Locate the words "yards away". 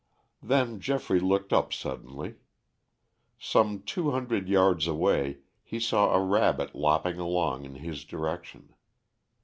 4.49-5.41